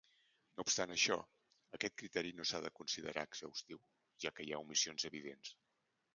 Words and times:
No 0.59 0.63
obstant 0.67 0.93
això, 0.95 1.17
aquest 1.79 1.95
criteri 2.03 2.31
no 2.39 2.47
s'ha 2.53 2.63
de 2.67 2.73
considerar 2.81 3.27
exhaustiu, 3.31 3.83
ja 4.27 4.35
que 4.41 4.49
hi 4.49 4.51
ha 4.59 4.65
omissions 4.65 5.09
evidents. 5.13 5.55